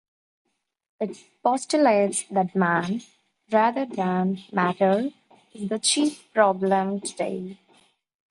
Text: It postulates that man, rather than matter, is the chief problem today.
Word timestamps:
It 0.99 1.15
postulates 1.43 2.23
that 2.31 2.55
man, 2.55 3.03
rather 3.51 3.85
than 3.85 4.41
matter, 4.51 5.11
is 5.53 5.69
the 5.69 5.77
chief 5.77 6.23
problem 6.33 7.01
today. 7.01 7.59